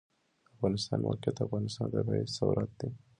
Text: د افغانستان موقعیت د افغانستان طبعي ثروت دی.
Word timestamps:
د 0.45 0.47
افغانستان 0.55 0.99
موقعیت 1.07 1.35
د 1.37 1.41
افغانستان 1.47 1.87
طبعي 1.93 2.23
ثروت 2.35 2.71
دی. 2.79 2.89